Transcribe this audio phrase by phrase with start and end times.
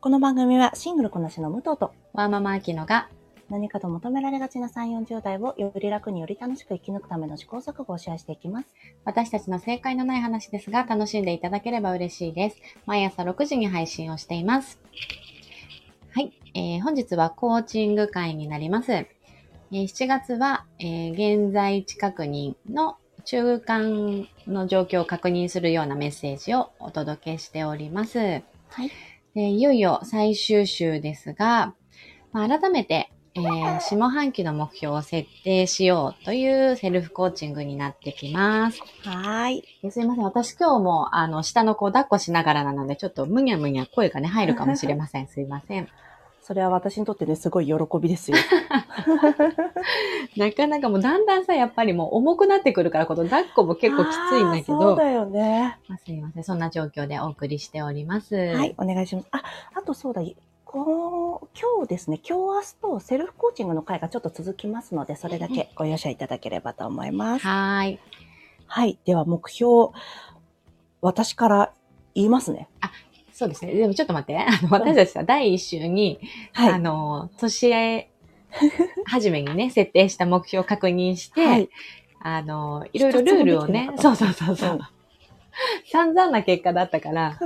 [0.00, 3.08] この番組はシングルこなしの武藤とワーママアキノが
[3.50, 8.68] 何かと求められがちな3、40代をより楽により楽しく生き抜くための試行錯誤をシェアしていきます。
[9.04, 12.58] 私たちの正解のない話ですが楽しんでいただければ嬉しいです。
[12.86, 14.78] 毎朝6時に配信をしています。
[16.12, 18.92] はい、えー本日はコーチング会になります。
[18.92, 28.18] えー7月は、えー現在地確認の中間の状況を確認するようなメッセージをお届けしております。
[28.20, 28.92] はい。
[29.38, 31.72] でいよいよ最終週ですが、
[32.32, 38.80] まあ、改めて、えー下半期の目標を設定しようというセルフコーチングになってきます。
[39.04, 39.62] はーい。
[39.80, 40.24] ですいません。
[40.24, 45.28] 私今日も、あの、下の子を抱っこしながらなので、ちょっとむにゃむにゃ声がね、入るかもしれません。
[45.28, 45.88] すいません。
[46.48, 48.38] それは私にとってね、すごい喜びですよ。
[50.38, 55.78] なかなかもうだんだんさ、やっぱりもう重くなってくるから、この抱っこも結構きついんだけど、そうだよね。
[55.88, 56.44] まあ、すいません。
[56.44, 58.34] そんな状況でお送りしております。
[58.34, 59.28] はい、お願いします。
[59.30, 59.42] あ、
[59.74, 60.22] あとそうだ、
[60.64, 67.46] この今日ですね、今日明日とセルフコーチングの会がちょっと続きますので、それだけご容赦いただければと思います。
[67.46, 68.00] はーい。
[68.66, 69.90] はい、では目標、
[71.02, 71.72] 私から
[72.14, 72.70] 言いますね。
[73.38, 73.72] そうですね。
[73.72, 74.34] でもちょっと待って。
[74.42, 76.18] あの、私たちさ、第一週に、
[76.52, 76.72] はい。
[76.72, 78.10] あの、年へ、
[79.06, 81.68] 初めにね、 設定した目標を確認して、はい。
[82.20, 84.80] あの、いろいろルールをね、そうそうそうそううん
[85.86, 87.38] 散々な結果だったから。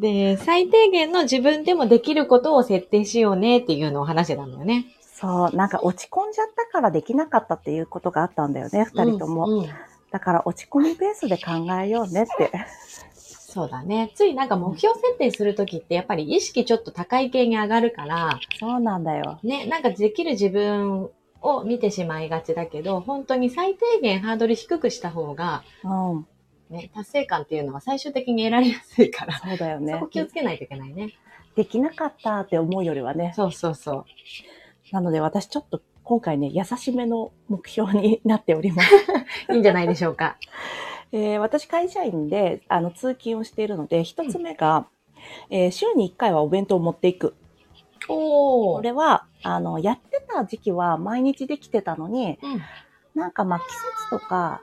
[0.00, 4.86] で、最低限の自分でもできることを設定しようねっていうのを話してたんだよね。
[5.00, 9.46] そう、なんか落ち込んじゃったからできなかったっていうことがあったんだよね、二人とも。
[9.46, 9.68] うんうん
[10.14, 12.52] だから落ち込みベースで考えようねって。
[13.54, 14.10] そうだね。
[14.16, 19.38] ついなんか目標設定するときってやっぱり意識ちょっと高い系に上がるから、そうなんだよ。
[19.44, 21.08] ね、なんかできる自分
[21.40, 26.26] を見てしまいがちだけど、本当に最低限ハードル低くした方が、うん。
[26.68, 30.06] ね、達成感っていうのは最終的に得られやすいから、そうだよねそこ。
[30.08, 31.12] 気をつけないといけないね。
[31.54, 33.32] できなかったって思うよりはね。
[33.36, 34.04] そうそうそう。
[34.90, 38.90] なので私ちょっと今回ね、優しめの目標になっております。
[39.52, 40.38] いいんじゃないでしょうか。
[41.14, 44.88] えー私会社員であの通勤をしているので、一つ目が、
[45.48, 47.36] えー週に1回はお弁当を持っていく。
[48.08, 52.62] おこれは、あの、やってた時期は毎日できてたのに、うん。
[53.14, 53.66] なんかまあ季
[54.08, 54.60] 節とか、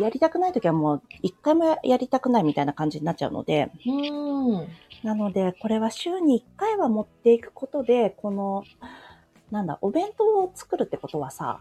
[0.00, 4.68] やりたくない時はもう一回もやりたくないみたいな感じになっちゃうので、うん。
[5.02, 8.64] なので、これは週に1回は持っていくことで、この、
[9.50, 11.60] なんだ、お弁当を作るってことはさ、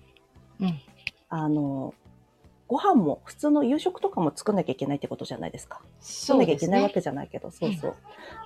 [0.62, 0.80] うん
[1.28, 1.94] あの、
[2.74, 5.80] ご飯も、普通の夕食とかも作んなきゃいけないってことじゃないですか。
[6.00, 7.96] 作んなきゃいけないわけじゃないけど、そうそう。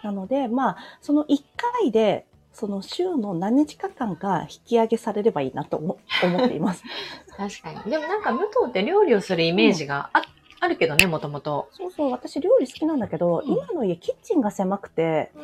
[0.03, 6.83] なので、まあ、その1回で、その週の何日か間が引き上げされればいいなと思 思っています。
[7.37, 7.89] 確かに。
[7.89, 10.23] でもなんか武藤って料理をするイメージがあ,、
[10.59, 11.69] あるけどね、もともと。
[11.71, 15.39] そうそう、私料理好きなんだけど、うん今の家キッチンが狭くて、う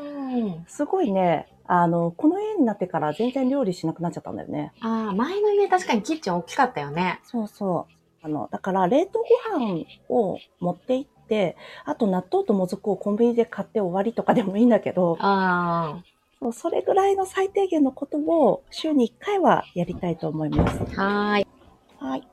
[0.46, 0.66] ん。
[0.68, 4.74] すごいね、あの、この家になってから全然料理しなくなっちゃったんだよね。
[4.82, 7.22] ああ、前の家確かにキッチン大きかったよね。
[7.24, 7.94] そうそう。
[8.24, 16.02] あの、だから冷凍ご飯を持って行って、あと納豆ともずくをコンビニで買って終わりとかでもいいんだけど、あ
[16.42, 20.80] そうそれぐらいの最低限のことを週に1回はやりたいと思います。
[20.98, 21.46] あ、はーい。
[22.00, 22.24] はい。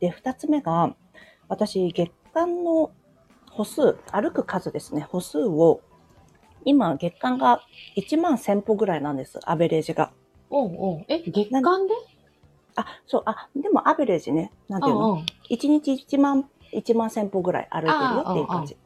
[0.00, 0.94] で、2つ目が、
[1.48, 2.92] 私、月間の
[3.50, 5.82] 歩数、歩く数ですね、歩数を、
[6.64, 7.60] 今、月間が
[7.94, 10.12] 1万1000歩ぐらいなんです、アベレージが。
[10.48, 11.04] おうおう。
[11.08, 11.94] え、月間で？
[12.80, 15.12] あ、そう、あ、でもアベレージね、なんていうの？
[15.12, 15.26] うんうん。
[15.50, 18.76] 1日1万、1万1000歩ぐらい歩いてるよっていう感じ。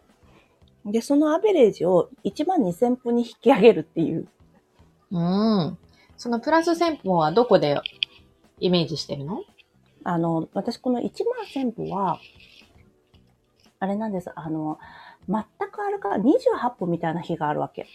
[0.87, 4.28] で、そのアベレージを1万2000歩に引き上げるっていう。
[5.10, 5.78] うん。
[6.16, 7.81] そのプラス1000歩はどこで
[8.60, 9.43] イメージしてるの？
[10.05, 12.19] あの、私この1万1000歩は、
[13.81, 14.31] あれなんです。
[14.34, 14.78] あの、
[15.28, 17.87] 全く歩か、28歩みたいな日があるわけ。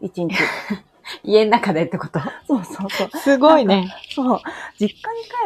[0.00, 0.34] 1日。
[1.22, 2.18] 家の中でってこと？
[2.46, 3.10] そうそうそう。
[3.18, 3.94] すごいね。
[4.10, 4.40] そう。
[4.78, 4.96] 実家に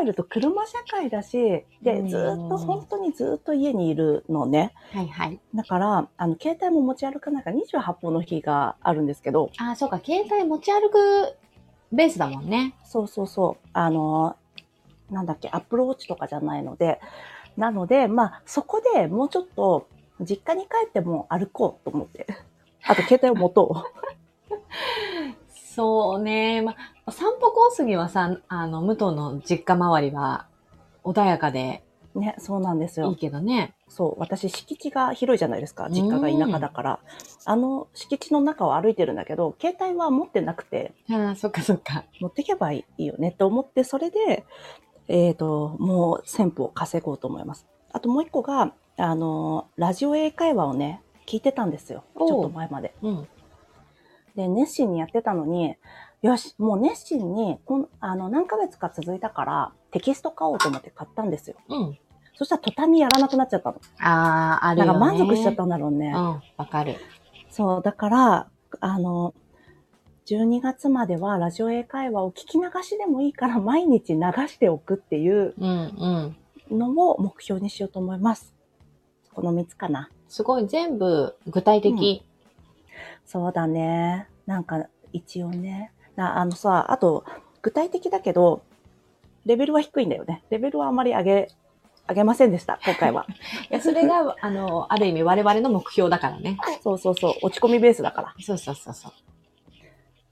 [0.01, 4.73] 帰ると車社会だし、うで、んずーっと、本当にずーっと家にいるのね。
[4.93, 5.41] はいはい。
[5.55, 10.01] だから、あの、携帯も持ち歩かないから28歩の日があるんですけど、ああ、そうか。
[10.05, 11.37] 携帯持ち歩く
[11.93, 12.75] ベースだもんね。
[12.85, 13.69] そうそうそう。
[13.73, 14.37] あの、
[15.11, 17.01] なんだっけ、アップルウォッチとかじゃないので、
[17.57, 19.89] なので、まあ、そこでもうちょっと、
[20.21, 22.27] 実家に帰っても歩こうと思って。
[22.85, 23.87] あと、携帯を持と
[25.81, 26.61] そうね。
[26.61, 30.47] まあ、散歩コースにはさ、あの、武藤の実家周りは
[31.05, 31.83] 穏やかで
[32.15, 32.21] う。
[32.21, 33.17] ね、そうなんですよいい。
[33.17, 33.73] けどね。
[33.89, 35.89] そう、私、敷地が広いじゃないですか。
[35.89, 37.01] 実家が田舎だから。
[37.47, 42.05] あの、敷地の中を歩いてるんだけど、携帯は持ってなくて、ああ、そっかそっか。
[42.21, 44.45] 持ってけばいいよねと思って、それで、
[45.09, 47.67] えっ、と、もう1000歩稼ごうと思います。
[47.91, 52.05] あともう一個が、あの、ラジオ英会話をね、聞いてたんですよ。
[52.19, 52.95] ちおうょっと前まで。
[53.01, 53.29] うん。
[54.37, 55.77] で、熱心にやってたのに、
[56.23, 61.57] よし、もう熱心に、こんあの、何ヶ月か続いたから、テキスト買おうと思って買ったんですよ。
[61.69, 61.99] うん。
[62.35, 63.77] そしたら途端にやらなくなっちゃったの。
[64.01, 64.93] ああ、あるよね。
[64.93, 66.09] なんか満足しちゃったんだろうね。
[66.09, 66.97] うん、わかる。
[67.51, 68.49] そう、だから、
[68.81, 69.35] あの、
[70.27, 76.37] 12月まではラジオ英会話を聞き流しでもいいから毎日流しておくっていううん
[76.71, 76.79] うん。
[76.79, 78.55] のを目標にしようと思います。
[79.35, 80.09] この3つかな。
[80.29, 82.25] すごい全部具体的。
[83.31, 84.27] そうだね。
[84.45, 85.93] なんか、一応ね。
[86.17, 87.25] なあのさ、あと、
[87.63, 88.63] 具体的だけど、
[89.47, 90.43] レベルは低いんだよね。
[90.51, 91.49] レベルはあまり上げ、
[92.09, 93.27] 上げませんでした、今回は。
[93.71, 96.59] いや、それが、あの、ある意味我々の目標だからね。
[96.83, 98.35] そうそうそう、落ち込みベースだから。
[98.41, 99.13] そうそうそうそう。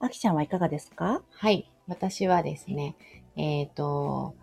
[0.01, 1.23] あきちゃんはいかがですか？
[1.31, 1.71] はい。
[1.87, 2.97] 私はですね、
[3.37, 4.35] えっ、と、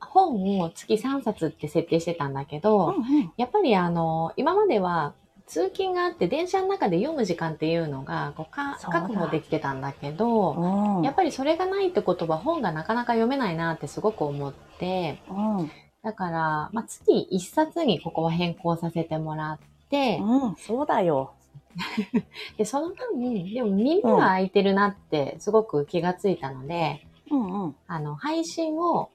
[0.00, 5.12] 本を月3冊って設定してたんだけど、んやっぱりあの、今までは
[5.48, 11.02] 通勤があって電車の中で読む時間っていうのがこうか確保できてたんだけど、うん。
[11.02, 15.70] やっぱりそれがないってことは本がなかなか読めないなってすごく思って、うん。
[16.02, 19.58] だから、まあ、月1冊にここは変更させてもらっ
[19.90, 21.32] て、うん、そうだよ。
[22.56, 27.76] で、その分、でも耳が開いてるなってすごく気がついたので、うんうん。
[27.86, 29.10] あの、配信を、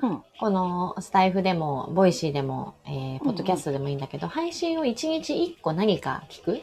[0.00, 0.22] うん。
[0.38, 6.60] このスタエフでも、 Voicy でも、えー、うんポッドキャストでもいいんだけど、配信を1日1個何か聞く？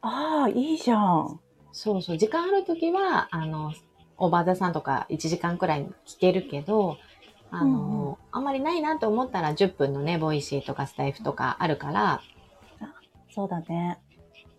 [0.00, 1.40] ああ、いいじゃん。
[1.72, 3.72] そうそう、時間あるときは、あの、
[4.18, 6.96] OVER THE SUN とか1時間くらい聞けるけど、
[7.50, 12.20] あの、うんうあんまりないなと思ったら10分のね、 Voicy とかスタエフとかあるから、
[13.30, 13.98] そうだね。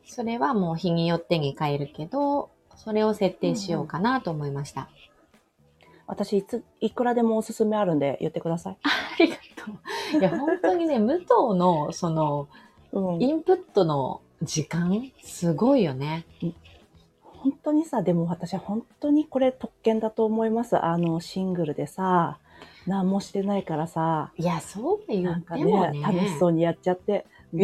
[0.05, 4.89] それはもう日によってに変えるけど、それを設定しようかなと思いました。
[6.07, 8.77] 私、いつ、いくらでもおすすめあるんで言ってください。
[8.83, 8.89] あ
[9.19, 9.41] りがと
[10.15, 10.19] う。
[10.19, 11.27] いや、本当にね、 武藤
[11.57, 12.47] の、その、
[12.93, 13.21] うん。
[13.21, 16.25] インプットの時間、すごいよね。
[17.21, 20.83] 本当にさ、でも私は本当にこれ特権だと思います。
[20.83, 22.39] あの、シングルでさ、
[22.87, 25.65] 何もしてないからさ、いや、そう言なんかね。
[25.65, 27.25] ね、楽しそうにやっちゃって。
[27.53, 27.59] い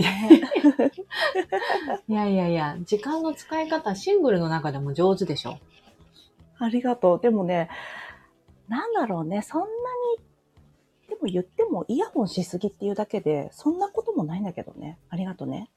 [2.13, 5.57] やいやいや、時間の使い方、シングルの中でも上手でしょ。
[6.59, 7.19] ありがとう。
[7.19, 7.69] でもね、
[8.73, 9.69] なんだろうね、そんなに、
[11.07, 14.97] でも言ってもイヤホンしすぎっていうだけで、そんなこともないんだけどね。
[15.09, 15.69] ありがとうね。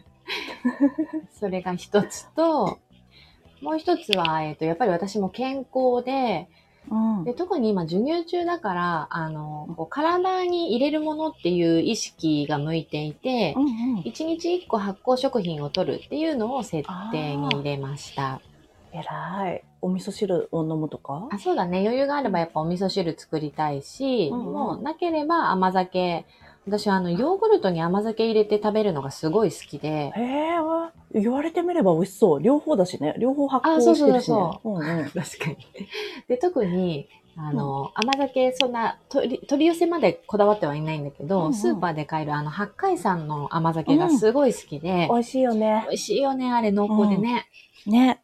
[1.40, 2.78] それが一つと、
[3.62, 6.50] もう一つは、えっ、と、やっぱり私も健康で、
[6.90, 7.24] うん。
[7.24, 13.66] で特に今授乳中だから、あの、こう体に入れるものっていう意識が向いていてう、んう
[14.00, 14.02] ん。
[14.04, 18.42] 一日一個発酵食品を取るっていうのを設定に入れました。
[18.92, 19.64] えらい。
[19.86, 21.28] お味噌汁を飲むとか？
[21.30, 21.80] あそうだね。
[21.80, 26.24] 余裕があればやっぱお味噌汁作りたいし、うんうんもうなければ甘酒。
[26.66, 30.20] 私はあの、ヨーグルトに甘酒入れて食べるのがすごい好きで、へ
[30.54, 32.42] え、わ言われてみれば美味しそう。
[32.42, 33.14] 両方だしね。
[33.18, 34.36] 両方発あ酵そうそうしてるしね。
[34.36, 35.04] そううんうん。
[35.04, 35.56] 確かに。
[36.26, 45.94] で、特に、あの、甘酒、そんな取り、取り寄せまでこだわってはいないんだけど、うんうんスーパーで買えるあの、八海山の甘酒がすごい好きで、美味しいよね美。
[45.94, 47.46] 味しいよね、あれ濃厚でね。
[47.86, 48.22] ね。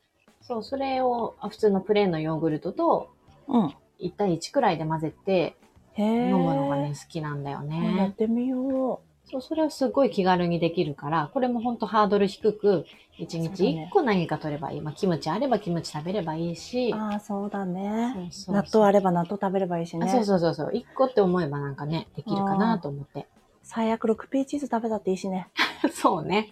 [0.52, 3.10] そう、それをあ普通のプレーンのヨーグルトと
[3.48, 3.74] うん。
[4.00, 5.56] 1対1くらいで混ぜて
[5.94, 6.28] へえ。
[6.28, 8.14] 飲むのがね、好きなんだよやっね。
[8.16, 9.00] てみよ
[9.30, 12.84] そう、それはすごい気軽にできるから、これもほんとハードル低く、
[13.18, 14.80] 1日そうだね1個何か取ればいい。
[14.80, 18.12] まあ、キムチあればキムチ食べればいいしう。、ああ、そうだね。
[18.12, 20.06] そうそうそう納豆あれば納豆食べればいいしね。
[20.06, 20.70] あそうそうそうそう。
[20.72, 23.28] 1個って思えばなんかね、できるかなと思って。
[23.62, 25.48] 最悪 6P チーズ食べたっていいしね。
[25.94, 26.50] そうね。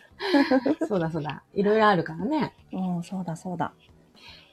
[0.86, 1.42] そうだそうだ。
[1.54, 2.54] いろいろあるからね。
[2.72, 3.72] うん、そうだそうだ。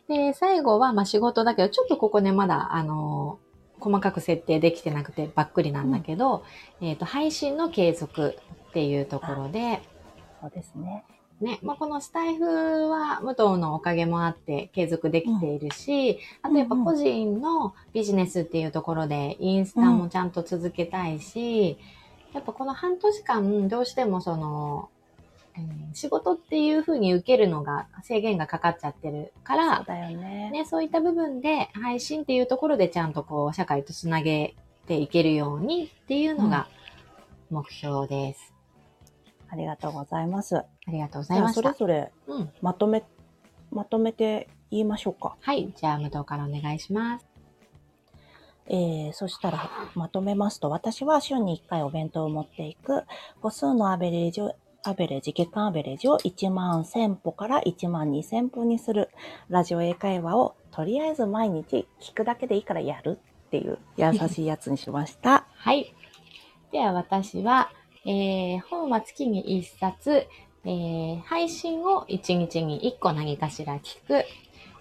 [0.08, 3.48] で、最後は、まあ仕事だけど、ちょっとここね、まだ、あのー
[3.80, 6.44] 細かく設定できてなくてばっくりなんだけど、
[6.82, 8.38] えっ、と、配信の継続
[8.70, 9.82] っていうところで、
[10.42, 11.04] そうですね。
[11.42, 21.78] ね、まあ、このスタイフは武藤のおかげもあって継続できているし、あとやっぱ個人のビジネスっていうところでインスタもちゃんと続けたいし、
[22.34, 24.90] やっぱこの半年間どうしてもその、
[25.58, 30.52] えー仕事っていう風に受けるのが制限がかかっちゃってるかそうら、だよね。
[30.52, 36.68] ね、そういった部分で配信っていうところでちゃんとこう社会とつなげていけるようにっていうのが
[37.50, 38.54] 目標です。
[39.50, 40.58] ありがとうございます。
[40.58, 41.70] ありがとうございました。
[41.70, 42.50] れぞれうん。
[42.62, 43.04] まとめ、
[43.72, 45.36] まとめて言いましょうか。
[45.40, 45.74] はい。
[45.76, 47.26] じゃあ、武藤からお願いします。
[48.68, 53.04] えー、そしたら、まとめますと、私は週に1回お弁当を持っていく、
[53.42, 54.54] 個数のアベレージを、
[54.88, 59.10] アベレージ、月間アベレージを1万1000歩から1万2000歩にする、
[59.50, 65.46] ラジオ英会話をとりあえず毎日聞くだけでいいからやるっていう優しいやつにしました。
[65.56, 65.94] はい。
[66.72, 67.70] では私は、
[68.06, 70.26] えー、本は月に1冊、
[70.64, 74.24] えー、配信を1日に1個何かしら聞く。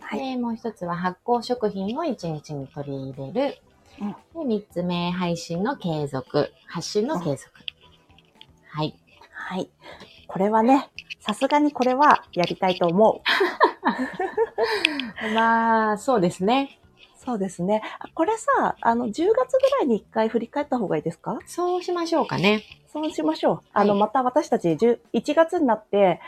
[0.00, 3.58] はい、でもう一つは発酵食品を1日に取り入れる。
[4.00, 6.52] うん、で3つ目、配信の継続。
[6.68, 7.50] 発信の継続。
[8.68, 8.96] はい。
[9.48, 9.70] はい。
[10.26, 13.22] これはね、さすがにこれはやりたいと思
[15.22, 15.30] う。
[15.34, 16.80] まあ、そうですね。
[17.24, 17.80] そうですね。
[18.14, 19.28] これさ、あの、10月ぐ
[19.78, 21.38] らいに一回振り返った方がいいですか？
[21.46, 22.64] そうしましょうかね。
[22.88, 23.60] そうしましょう。
[23.72, 24.98] あの、はい、また私たち1
[25.36, 26.20] 月になって、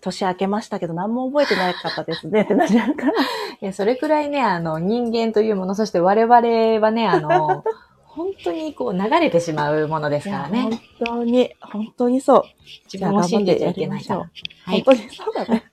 [0.00, 3.12] 年明けましたけど何も覚えてなかったですねってなっちゃうから。
[3.60, 7.62] いや、それくらいね、あの、人間というもの、そして我々はね、あの、
[8.16, 10.62] 本当にこう流れてしまうものですからね。
[10.62, 12.42] 本当に、本当にそう。
[12.90, 14.20] 自分を信じちゃいけないから。
[14.64, 15.64] はい、本当にそうだね。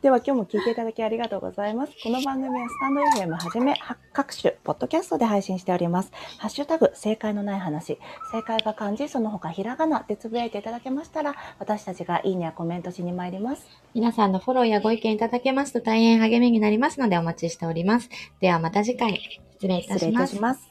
[0.00, 1.92] では今日も聞いていただきありがとうございます。
[2.02, 3.74] この番組はスタンド FM はじめ
[4.14, 6.10] 各種ポッドキャストで配信しております。
[6.38, 7.98] ハッシュタグ正解のない話、
[8.32, 13.66] 正解が漢字その他ひらがなでつぶやいていただけましたら、私たちがいいねやコメントしに参ります。
[13.92, 18.08] 皆さんのフォローやご意見いただけますと大変励みになりますのでお待ちしております。
[18.40, 19.20] ではまた次回
[19.58, 20.69] 失礼いたします。